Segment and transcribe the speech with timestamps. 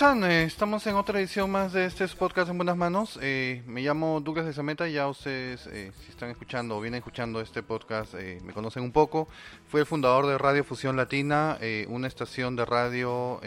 [0.00, 0.30] ¿Cómo están?
[0.30, 3.18] Eh, estamos en otra edición más de este podcast en buenas manos.
[3.20, 7.38] Eh, me llamo Douglas de Zameta, ya ustedes eh, si están escuchando o vienen escuchando
[7.38, 9.28] este podcast me conocen un poco.
[9.68, 13.42] Fui el fundador de Radio Fusión Latina, una estación de radio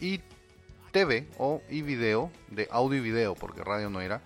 [0.00, 0.20] y
[0.90, 4.22] TV o y video, de audio y video, porque radio no era,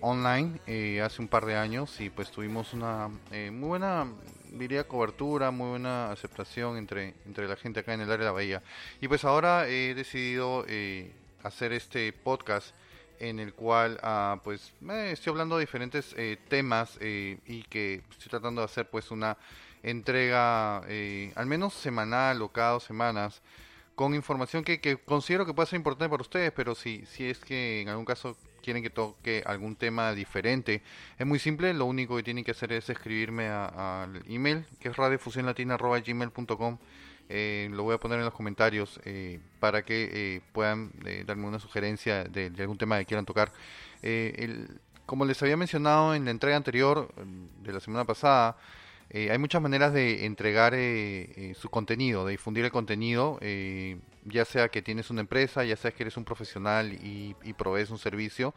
[0.00, 0.58] online
[1.00, 4.08] hace un par de años y pues tuvimos una muy buena
[4.52, 8.32] diría cobertura, muy buena aceptación entre, entre la gente acá en el área de la
[8.32, 8.62] bahía.
[9.00, 12.74] Y pues ahora he decidido eh, hacer este podcast
[13.18, 18.28] en el cual ah, pues estoy hablando de diferentes eh, temas eh, y que estoy
[18.30, 19.36] tratando de hacer pues una
[19.82, 23.40] entrega al menos semanal o cada dos semanas
[23.94, 27.38] con información que, que considero que puede ser importante para ustedes, pero si, si es
[27.38, 30.82] que en algún caso quieren que toque algún tema diferente,
[31.18, 34.96] es muy simple, lo único que tienen que hacer es escribirme al email, que es
[34.96, 36.78] radiofusionlatina.gmail.com.
[37.32, 41.46] Eh, lo voy a poner en los comentarios eh, para que eh, puedan eh, darme
[41.46, 43.52] una sugerencia de, algún tema que quieran tocar.
[45.06, 47.08] como les había mencionado en la entrega anterior
[47.62, 48.56] de la semana pasada,
[49.12, 50.72] hay muchas maneras de entregar
[51.54, 53.38] su contenido, de difundir el contenido
[54.24, 57.90] ya sea que tienes una empresa, ya sea que eres un profesional y, y provees
[57.90, 58.54] un servicio.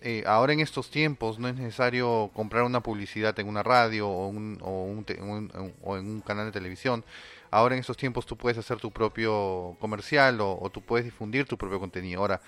[0.00, 4.28] Eh, ahora en estos tiempos no es necesario comprar una publicidad en una radio o,
[4.28, 7.04] un, o, un, o, en un canal de televisión.
[7.50, 11.58] Ahora en estos tiempos tú puedes hacer tu propio comercial o, tú puedes difundir tu
[11.58, 12.20] propio contenido.
[12.20, 12.40] Ahora,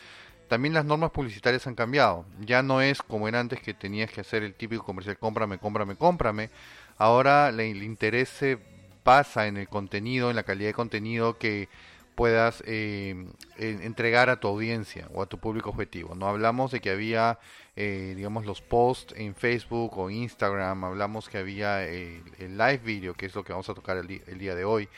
[0.48, 2.24] también las normas publicitarias han cambiado.
[2.41, 5.96] Ya no es como era antes que tenías que hacer el típico comercial, cómprame, cómprame,
[5.96, 6.51] cómprame.
[6.98, 8.58] Ahora el interés se
[9.02, 11.68] pasa en el contenido, en la calidad de contenido que
[12.14, 13.26] puedas eh,
[13.58, 16.14] entregar a tu audiencia o a tu público objetivo.
[16.14, 17.38] No hablamos de que había,
[17.76, 23.14] eh, digamos, los posts en Facebook o Instagram, hablamos que había eh, el live video,
[23.14, 24.88] que es lo que vamos a tocar el, el día de hoy.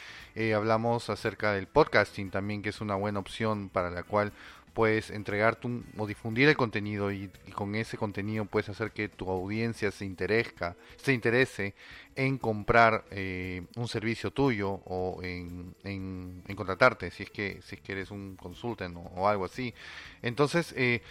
[0.55, 4.33] hablamos acerca del podcasting también, que es una buena opción para la cual
[4.73, 9.31] puedes entregar tu, o difundir el contenido y, con ese contenido puedes hacer que tu
[9.31, 11.75] audiencia se interese, se interese
[12.17, 17.81] en comprar eh, un servicio tuyo o en, en, contratarte si es que si es
[17.81, 19.75] que eres un consultant o, algo así.
[20.23, 21.03] Entonces eh,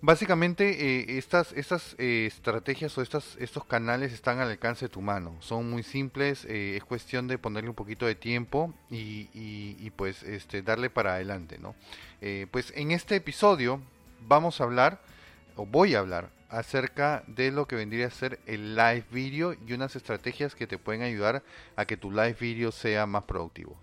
[0.00, 5.00] Básicamente eh, estas, estas eh, estrategias o estas, estos canales están al alcance de tu
[5.00, 5.34] mano.
[5.40, 10.62] Son muy simples, eh, es cuestión de ponerle un poquito de tiempo y, pues este,
[10.62, 11.58] darle para adelante.
[11.58, 11.74] ¿no?
[12.50, 13.80] pues en este episodio
[14.26, 15.00] vamos a hablar,
[15.56, 19.72] o voy a hablar, acerca de lo que vendría a ser el live video y
[19.72, 21.42] unas estrategias que te pueden ayudar
[21.76, 23.76] a que tu live video sea más productivo.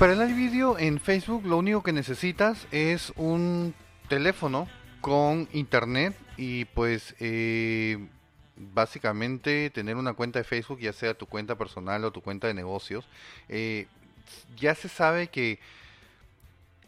[0.00, 3.74] Para el vídeo en Facebook lo único que necesitas es un
[4.08, 4.66] teléfono
[5.02, 7.98] con internet y pues eh,
[8.56, 12.54] básicamente tener una cuenta de Facebook, ya sea tu cuenta personal o tu cuenta de
[12.54, 13.06] negocios.
[13.50, 13.88] Eh,
[14.56, 15.58] ya se sabe que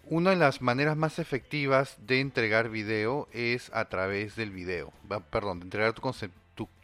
[0.07, 4.91] una de las maneras más efectivas de entregar video es a través del video.
[5.31, 6.01] Perdón, de entregar tu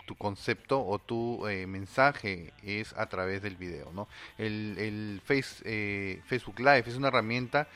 [0.08, 3.92] tu concepto o tu eh, mensaje es a través del video.
[3.92, 4.08] ¿no?
[4.38, 7.68] El, face, eh, Facebook Live es una herramienta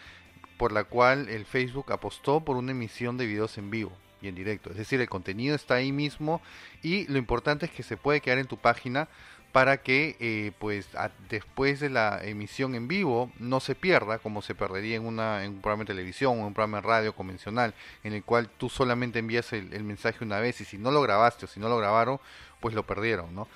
[0.57, 3.93] por la cual el Facebook apostó por una emisión de videos en vivo
[4.23, 4.71] y en directo.
[4.71, 6.41] Es decir, el contenido está ahí mismo
[6.83, 9.09] y lo importante es que se puede quedar en tu página
[9.53, 10.89] para que eh, pues
[11.29, 15.61] después de la emisión en vivo no se pierda como se perdería en, una, un
[15.61, 19.53] programa de televisión o un programa de radio convencional en el cual tú solamente envías
[19.53, 22.19] el, mensaje una vez y si no lo grabaste o si no lo grabaron
[22.61, 23.47] pues lo perdieron ¿no?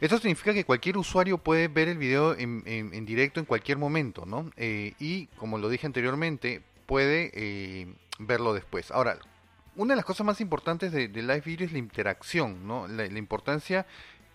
[0.00, 4.26] Esto significa que cualquier usuario puede ver el video en, en, directo en cualquier momento
[4.26, 4.50] ¿no?
[4.56, 7.86] Eh, y como lo dije anteriormente puede eh,
[8.18, 8.90] verlo después.
[8.90, 9.18] Ahora,
[9.78, 12.88] una de las cosas más importantes de, live video es la interacción, ¿no?
[12.88, 13.86] La, importancia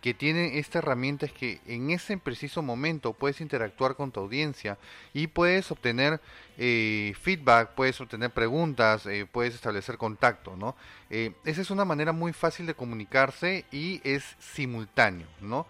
[0.01, 4.77] que tiene esta herramienta es que en ese preciso momento puedes interactuar con tu audiencia
[5.13, 6.21] y puedes obtener
[6.57, 10.77] eh, feedback, puedes obtener preguntas, eh, puedes establecer contacto, ¿no?
[11.09, 15.67] Eh, esa es una manera muy fácil de comunicarse y es simultáneo, ¿no?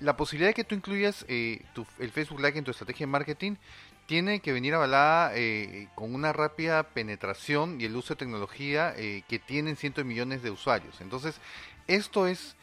[0.00, 1.26] la posibilidad de que tú incluyas
[1.72, 3.56] tu, el Facebook Live en tu estrategia de marketing
[4.08, 5.34] tiene que venir avalada
[5.94, 10.50] con una rápida penetración y el uso de tecnología que tienen cientos de millones de
[10.50, 11.02] usuarios.
[11.02, 11.38] Entonces,
[11.88, 12.56] esto es,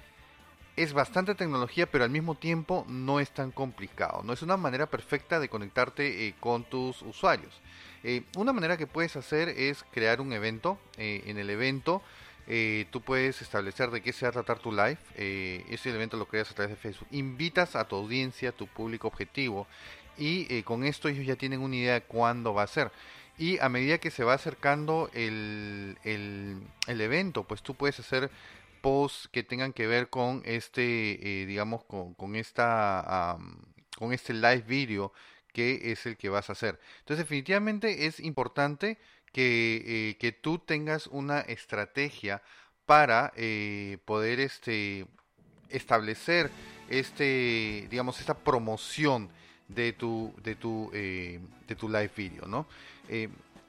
[0.75, 4.23] es bastante tecnología, pero al mismo tiempo no es tan complicado.
[4.23, 7.61] No es una manera perfecta de conectarte eh, con tus usuarios.
[8.03, 10.79] Eh, una manera que puedes hacer es crear un evento.
[10.97, 12.01] Eh, en el evento
[12.47, 14.97] eh, tú puedes establecer de qué se va a tratar tu live.
[15.15, 17.07] Eh, ese evento lo creas a través de Facebook.
[17.11, 19.67] Invitas a tu audiencia, a tu público objetivo.
[20.17, 22.91] Y eh, con esto ellos ya tienen una idea de cuándo va a ser.
[23.37, 28.31] Y a medida que se va acercando el, el, evento, pues tú puedes hacer
[28.81, 33.37] posts que tengan que ver con este, digamos, con, con esta,
[33.97, 35.11] con este live video
[35.55, 36.79] que es el que vas a hacer.
[36.99, 38.97] Entonces definitivamente es importante
[39.31, 42.41] que, eh, que tú tengas una estrategia
[42.85, 45.07] para eh, poder este,
[45.69, 46.51] establecer
[46.89, 49.29] este, digamos, esta promoción
[49.67, 52.67] de tu, de tu, eh, de tu live video, ¿no?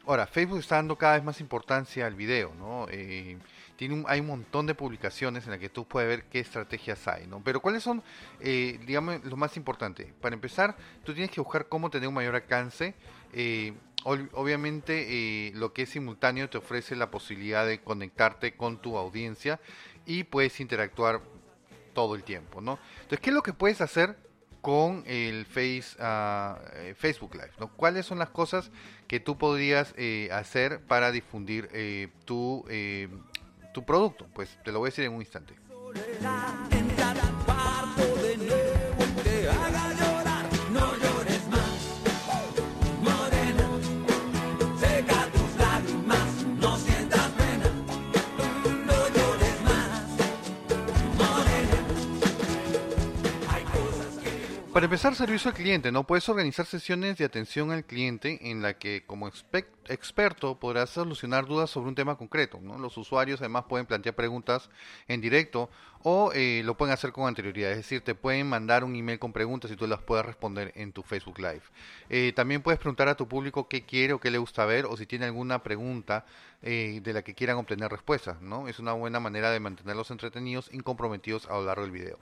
[0.06, 2.86] ahora, Facebook está dando cada vez más importancia al video, ¿no?
[3.76, 7.26] tiene hay un montón de publicaciones en las que tú puedes ver qué estrategias hay,
[7.26, 7.42] ¿no?
[7.44, 8.02] Pero ¿cuáles son,
[8.40, 10.14] digamos, lo más importante?
[10.20, 12.94] Para empezar, tú tienes que buscar cómo tener un mayor alcance
[14.06, 19.60] obviamente eh, lo que es simultáneo te ofrece la posibilidad de conectarte con tu audiencia
[20.04, 21.20] y puedes interactuar
[21.92, 22.78] todo el tiempo, ¿no?
[22.96, 24.16] Entonces, ¿qué es lo que puedes hacer
[24.66, 25.46] con el
[26.00, 27.52] ah, eh, Facebook Live?
[27.60, 27.68] ¿no?
[27.68, 28.72] ¿Cuáles son las cosas
[29.06, 31.70] que tú podrías eh, hacer para difundir
[32.24, 32.64] tu,
[33.72, 34.26] tu producto?
[34.34, 35.54] Pues te lo voy a decir en un instante.
[54.76, 56.04] Para empezar, servicio al cliente, ¿no?
[56.04, 61.70] Puedes organizar sesiones de atención al cliente en la que como experto podrás solucionar dudas
[61.70, 62.60] sobre un tema concreto.
[62.60, 64.68] Los usuarios además pueden plantear preguntas
[65.08, 65.70] en directo
[66.08, 69.32] o eh, lo pueden hacer con anterioridad, es decir, te pueden mandar un email con
[69.32, 71.62] preguntas y tú las puedes responder en tu Facebook Live.
[72.08, 74.96] Eh, también puedes preguntar a tu público qué quiere o qué le gusta ver o
[74.96, 76.24] si tiene alguna pregunta
[76.62, 78.68] eh, de la que quieran obtener respuestas, ¿no?
[78.68, 82.18] Es una buena manera de mantenerlos entretenidos y comprometidos a lo largo del video.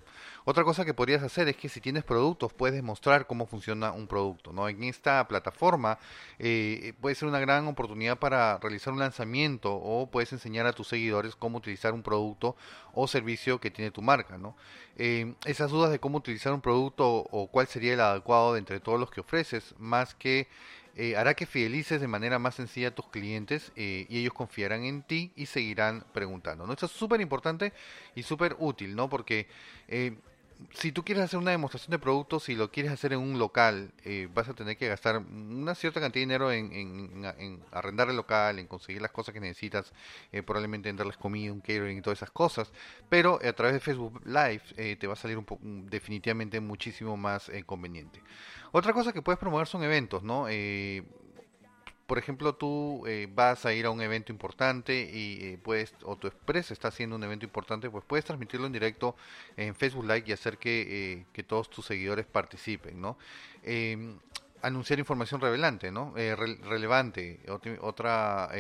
[0.47, 4.07] Otra cosa que podrías hacer es que si tienes productos, puedes mostrar cómo funciona un
[4.07, 4.55] producto.
[4.55, 4.67] ¿no?
[4.67, 5.99] En esta plataforma
[6.39, 11.37] puede ser una gran oportunidad para realizar un lanzamiento o puedes enseñar a tus seguidores
[11.37, 12.57] cómo utilizar un producto
[12.95, 14.39] o servicio que tiene tu marca.
[14.39, 14.57] ¿no?
[14.97, 18.81] Eh, esas dudas de cómo utilizar un producto o cuál sería el adecuado de entre
[18.81, 20.49] todos los que ofreces, más que
[20.97, 24.85] eh, hará que fidelices de manera más sencilla a tus clientes eh, y ellos confiarán
[24.85, 26.67] en ti y seguirán preguntando.
[26.67, 26.73] ¿no?
[26.73, 27.73] Esto es súper importante
[28.15, 29.09] y súper útil, ¿no?
[29.09, 29.49] Porque
[29.89, 30.17] eh,
[30.73, 33.93] si tú quieres hacer una demostración de productos y lo quieres hacer en un local,
[34.05, 38.59] eh, vas a tener que gastar una cierta cantidad de dinero en, arrendar el local,
[38.59, 39.93] en conseguir las cosas que necesitas,
[40.33, 42.73] eh, probablemente en darles comida, un catering y todas esas cosas.
[43.09, 47.51] Pero a través de Facebook Live eh, te va a salir un definitivamente muchísimo más
[47.67, 48.23] conveniente.
[48.73, 50.49] Otra cosa que puedes promover son eventos, ¿no?
[52.07, 56.17] Por ejemplo, tú eh, vas a ir a un evento importante y eh, puedes, o
[56.17, 59.17] tu empresa está haciendo un evento importante, pues puedes transmitirlo en directo
[59.57, 60.83] en Facebook Live y hacer que,
[61.13, 63.17] eh, que todos tus seguidores participen, ¿no?
[63.63, 64.19] Em,
[64.63, 66.15] anunciar información relevante, ¿no?
[66.15, 67.41] relevante.
[67.83, 68.51] Otra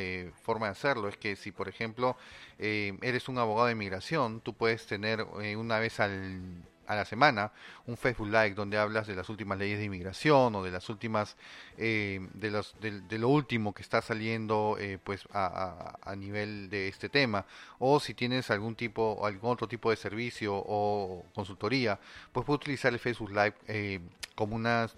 [0.43, 2.19] forma de hacerlo es que si, por ejemplo,
[2.59, 7.53] eres un abogado de inmigración, tú puedes tener una vez al a la semana
[7.87, 11.37] un Facebook Live donde hablas de las últimas leyes de inmigración o de las últimas
[11.79, 17.09] eh, de, los, de, lo último que está saliendo eh, pues a, nivel de este
[17.09, 17.45] tema.
[17.79, 21.99] O si tienes algún tipo algún otro tipo de servicio o consultoría
[22.33, 24.01] pues puedes utilizar el Facebook Live eh,
[24.35, 24.89] como una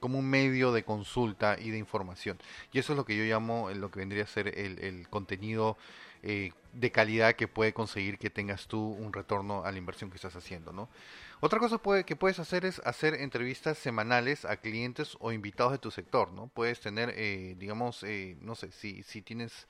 [0.00, 2.36] como un medio de consulta y de información.
[2.72, 5.76] Y eso es lo que yo llamo lo que vendría a ser el, el contenido
[6.28, 10.16] eh, de calidad que puede conseguir que tengas tú un retorno a la inversión que
[10.16, 10.90] estás haciendo, ¿no?
[11.38, 15.78] Otra cosa puede, que puedes hacer es hacer entrevistas semanales a clientes o invitados de
[15.78, 16.48] tu sector, ¿no?
[16.48, 19.68] Puedes tener, eh, digamos, eh, no sé, si, si tienes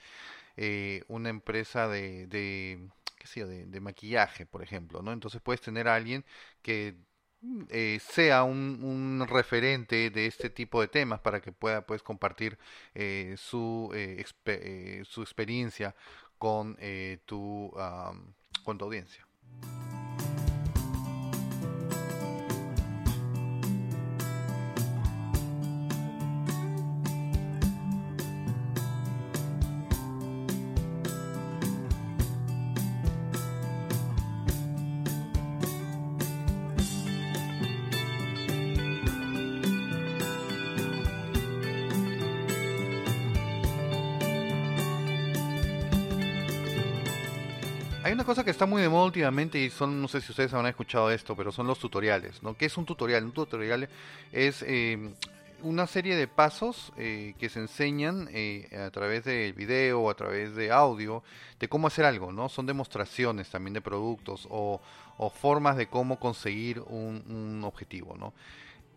[1.08, 5.12] una empresa de, de qué sé de, de, maquillaje, por ejemplo, ¿no?
[5.12, 6.24] Entonces puedes tener a alguien
[6.62, 6.96] que
[8.00, 12.58] sea un, referente de este tipo de temas para que pueda pues compartir
[13.36, 13.92] su,
[15.04, 15.94] su experiencia
[16.38, 17.72] con, eh, tu,
[18.64, 19.26] con tu audiencia.
[48.26, 51.10] Cosa que está muy de moda últimamente y son, no sé si ustedes habrán escuchado
[51.12, 52.56] esto, pero son los tutoriales, ¿no?
[52.56, 53.24] ¿Qué es un tutorial?
[53.24, 53.88] Un tutorial
[54.32, 55.14] es eh,
[55.62, 60.14] una serie de pasos eh, que se enseñan eh, a través del video o a
[60.14, 61.22] través de audio
[61.60, 62.48] de cómo hacer algo, ¿no?
[62.48, 64.82] Son demostraciones también de productos o,
[65.40, 68.34] formas de cómo conseguir un, un objetivo, ¿no?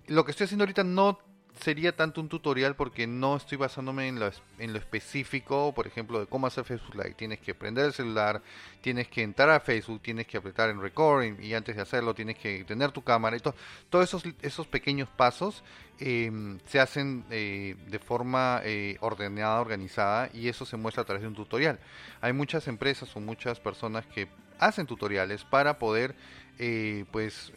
[0.07, 1.19] Lo que estoy haciendo ahorita no
[1.59, 6.19] sería tanto un tutorial porque no estoy basándome en lo, en lo específico, por ejemplo,
[6.19, 7.15] de cómo hacer Facebook Live.
[7.15, 8.41] Tienes que prender el celular,
[8.81, 12.37] tienes que entrar a Facebook, tienes que apretar en recording y antes de hacerlo tienes
[12.37, 13.55] que tener tu cámara y todo.
[13.89, 15.63] Todos esos, esos pequeños pasos
[15.99, 21.21] em, se hacen eh, de forma eh, ordenada, organizada y eso se muestra a través
[21.21, 21.79] de un tutorial.
[22.21, 26.15] Hay muchas empresas o muchas personas que hacen tutoriales para poder,
[26.57, 27.51] eh, pues,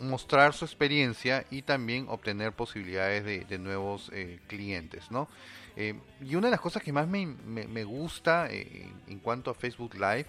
[0.00, 5.28] mostrar su experiencia y también obtener posibilidades de, nuevos eh, clientes, ¿no?
[5.76, 9.54] Eh, y una de las cosas que más me, me, gusta eh, en cuanto a
[9.54, 10.26] Facebook Live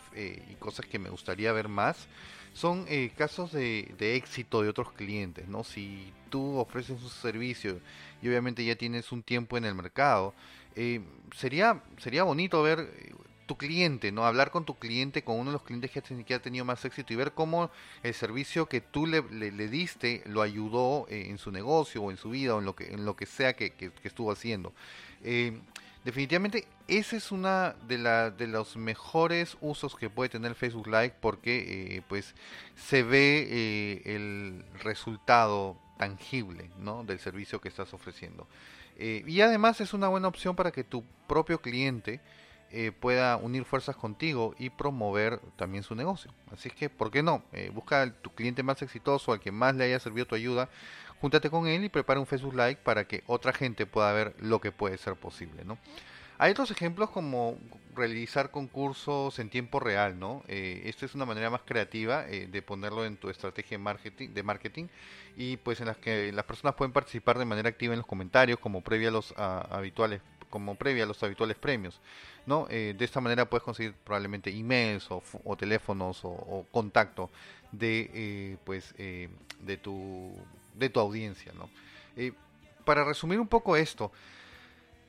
[0.49, 2.07] y cosas que me gustaría ver más
[2.53, 2.85] son
[3.15, 5.63] casos de, de, éxito de otros clientes, ¿no?
[5.63, 7.79] Si tú ofreces un servicio
[8.21, 10.33] y obviamente ya tienes un tiempo en el mercado,
[11.35, 12.91] sería, sería bonito ver
[13.50, 14.27] tu cliente, ¿no?
[14.27, 17.15] Hablar con tu cliente, con uno de los clientes que ha, tenido más éxito y
[17.15, 17.72] ver cómo
[18.03, 19.22] el servicio que tú le,
[19.68, 22.94] diste lo ayudó eh, en su negocio o en su vida o en lo que,
[22.94, 24.72] en lo que sea que, estuvo haciendo.
[25.24, 25.60] Eh,
[26.06, 27.98] definitivamente, ese es una de,
[28.38, 32.36] de los mejores usos que puede tener Facebook Live porque eh, pues
[32.75, 37.03] se ve el resultado tangible ¿no?
[37.03, 38.48] del servicio que estás ofreciendo.
[39.00, 42.22] y además es una buena opción para que tu propio cliente
[42.71, 46.31] eh, pueda unir fuerzas contigo y promover también su negocio.
[46.51, 47.43] Así que, ¿por qué no?
[47.51, 50.69] Eh, busca a tu cliente más exitoso, al que más le haya servido tu ayuda,
[51.19, 54.61] júntate con él y prepara un Facebook Like para que otra gente pueda ver lo
[54.61, 55.77] que puede ser posible, ¿no?
[56.38, 57.57] Hay otros ejemplos como
[57.95, 60.43] realizar concursos en tiempo real, ¿no?
[60.47, 64.88] Eh, esta es una manera más creativa de ponerlo en tu estrategia de marketing,
[65.35, 68.57] y pues en las que las personas pueden participar de manera activa en los comentarios
[68.59, 72.00] como previa a los habituales como previa a los habituales premios.
[72.46, 72.68] ¿no?
[72.70, 77.29] Eh, de esta manera puedes conseguir probablemente emails o, teléfonos o, contacto
[77.72, 79.29] de, eh, pues, eh,
[79.62, 80.34] de, tu,
[80.74, 81.53] de tu audiencia.
[81.53, 81.70] ¿no?
[82.84, 84.12] para resumir un poco esto,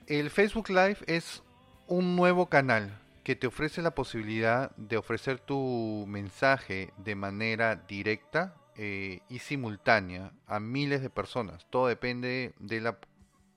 [0.07, 1.43] el Facebook Live es
[1.89, 8.55] un nuevo canal que te ofrece la posibilidad de ofrecer tu mensaje de manera directa
[8.77, 11.67] y simultánea a miles de personas.
[11.71, 12.97] Todo depende de la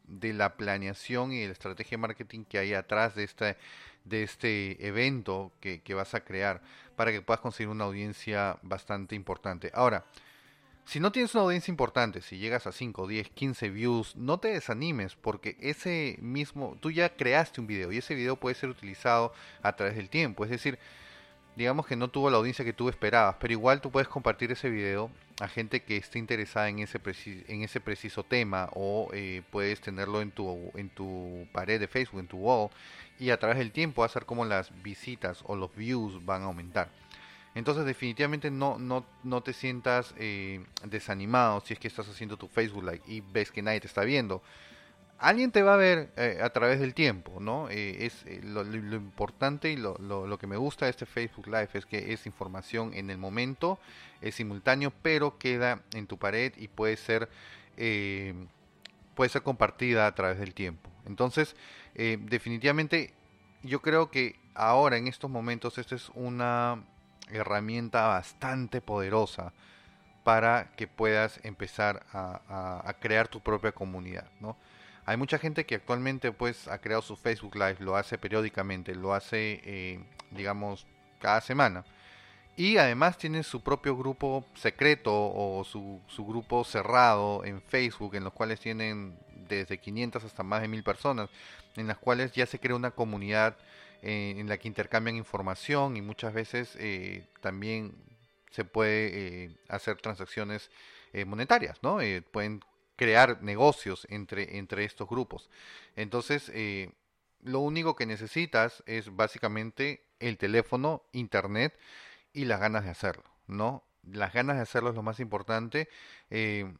[0.05, 3.57] de la planeación y de la estrategia de marketing que hay atrás de este,
[4.05, 6.61] de este evento que, vas a crear
[6.95, 9.71] para que puedas conseguir una audiencia bastante importante.
[9.73, 10.05] Ahora,
[10.85, 14.49] si no tienes una audiencia importante, si llegas a 5, 10, 15 views, no te
[14.49, 19.33] desanimes porque ese mismo, tú ya creaste un video y ese video puede ser utilizado
[19.61, 20.43] a través del tiempo.
[20.43, 20.77] Es decir,
[21.55, 24.69] digamos que no tuvo la audiencia que tú esperabas, pero igual tú puedes compartir ese
[24.69, 25.09] video
[25.39, 26.99] a gente que esté interesada en ese,
[27.47, 32.19] en ese preciso tema o eh, puedes tenerlo en tu, en tu pared de Facebook,
[32.19, 32.69] en tu wall
[33.19, 36.89] y a través del tiempo hacer como las visitas o los views van a aumentar.
[37.55, 42.47] Entonces definitivamente no, no, no te sientas eh, desanimado si es que estás haciendo tu
[42.47, 44.41] Facebook Like y ves que nadie te está viendo
[45.23, 47.69] alguien te va a ver eh, a través del tiempo, ¿no?
[47.69, 51.69] Eh, es eh, lo, importante y lo, lo, que me gusta de este Facebook Live
[51.73, 53.79] es que es información en el momento,
[54.21, 57.29] es simultáneo, pero queda en tu pared y puede ser
[59.15, 60.91] puede ser compartida a través del tiempo.
[61.07, 61.55] Entonces,
[61.95, 63.13] definitivamente,
[63.63, 66.83] yo creo que ahora en estos momentos esta es una
[67.31, 69.53] herramienta bastante poderosa
[70.23, 74.55] para que puedas empezar a, a crear tu propia comunidad, ¿no?
[75.05, 79.13] Hay mucha gente que actualmente pues ha creado su Facebook Live, lo hace periódicamente, lo
[79.13, 79.99] hace eh,
[80.31, 80.85] digamos
[81.19, 81.83] cada semana.
[82.55, 88.23] Y además tiene su propio grupo secreto o su, su, grupo cerrado en Facebook, en
[88.23, 89.17] los cuales tienen
[89.49, 91.29] desde 500 hasta más de 1000 personas,
[91.75, 93.57] en las cuales ya se crea una comunidad
[94.03, 97.95] eh, en la que intercambian información y muchas veces eh, también
[98.51, 100.69] se puede hacer transacciones
[101.25, 101.99] monetarias, ¿no?
[102.31, 102.59] pueden
[103.03, 105.49] crear negocios entre, entre estos grupos.
[105.97, 106.89] Entonces, eh,
[107.41, 111.77] lo único que necesitas es básicamente el teléfono, internet
[112.31, 113.83] y las ganas de hacerlo, ¿no?
[114.09, 115.89] Las ganas de hacerlo es lo más importante.
[116.29, 116.73] Eh,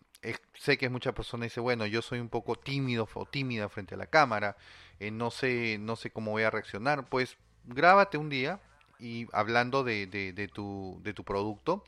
[0.53, 3.97] sé que muchas personas dicen, bueno, yo soy un poco tímido o tímida frente a
[3.97, 4.55] la cámara,
[5.01, 7.09] eh, no sé, no sé cómo voy a reaccionar.
[7.09, 8.61] Pues grábate un día
[8.97, 11.83] y hablando de, de tu, de tu producto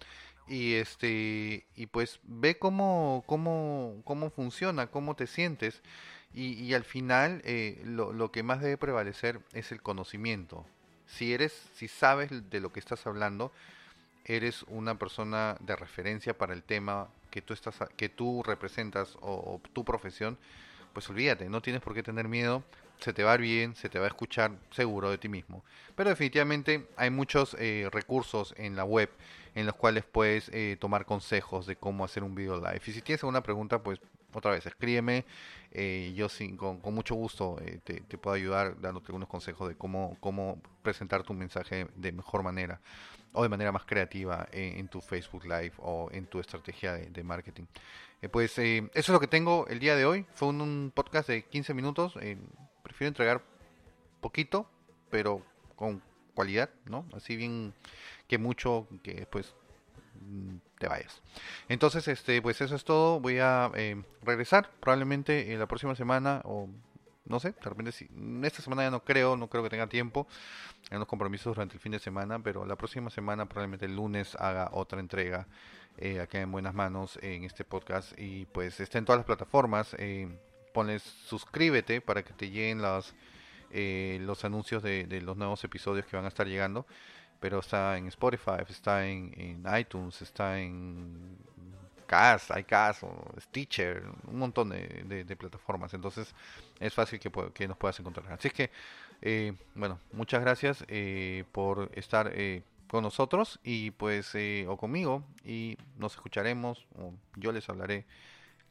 [0.47, 5.81] y este y pues ve cómo cómo cómo funciona cómo te sientes
[6.33, 10.65] y, y al final eh, lo, lo, que más debe prevalecer es el conocimiento
[11.07, 13.51] si eres si sabes de lo que estás hablando
[14.25, 19.61] eres una persona de referencia para el tema que tú estás que tú representas o,
[19.73, 20.37] tu profesión,
[20.93, 22.63] pues olvídate, no tienes por qué tener miedo,
[22.99, 25.63] se te va a ir bien, se te va a escuchar seguro de ti mismo.
[25.95, 29.09] Pero definitivamente hay muchos eh, recursos en la web
[29.55, 32.81] en los cuales puedes eh, tomar consejos de cómo hacer un video live.
[32.85, 33.99] Y si tienes alguna pregunta, pues
[34.33, 35.25] otra vez, escríbeme.
[35.71, 40.17] Eh, yo sin, con, mucho gusto eh, te, puedo ayudar dándote algunos consejos de cómo,
[40.19, 42.81] cómo presentar tu mensaje de mejor manera
[43.31, 47.65] o de manera más creativa en, tu Facebook Live o en tu estrategia de, marketing.
[48.31, 50.25] pues eso es lo que tengo el día de hoy.
[50.33, 52.13] Fue un, podcast de 15 minutos.
[52.81, 53.41] prefiero entregar
[54.21, 54.69] poquito,
[55.09, 55.41] pero
[55.75, 56.01] con
[56.35, 57.05] cualidad, ¿no?
[57.13, 57.73] Así bien
[58.27, 59.53] que mucho que después
[60.21, 61.21] mm, te vayas.
[61.69, 63.19] Entonces, este, pues eso es todo.
[63.19, 66.69] Voy a eh, regresar probablemente en la próxima semana o
[67.25, 68.07] no sé, de repente si
[68.43, 70.27] esta semana ya no creo, no creo que tenga tiempo.
[70.91, 74.35] Hay unos compromisos durante el fin de semana, pero la próxima semana probablemente el lunes
[74.35, 75.47] haga otra entrega
[75.97, 79.95] eh, acá en buenas manos en este podcast y pues está en todas las plataformas.
[79.97, 80.27] Eh,
[80.73, 83.15] pones suscríbete para que te lleguen los,
[83.77, 86.85] eh, los anuncios de, los nuevos episodios que van a estar llegando
[87.41, 91.37] pero está en Spotify, está en, iTunes, está en
[92.07, 93.03] Cast, iCast,
[93.39, 95.93] Stitcher, un montón de, plataformas.
[95.93, 96.33] Entonces
[96.79, 98.31] es fácil que, nos puedas encontrar.
[98.31, 98.71] Así que,
[99.21, 102.33] eh, bueno, muchas gracias eh, por estar
[102.87, 104.33] con nosotros y pues,
[104.67, 106.87] o conmigo, y nos escucharemos,
[107.35, 108.05] yo les hablaré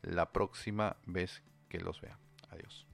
[0.02, 2.18] la próxima vez que los vea.
[2.50, 2.86] Adiós.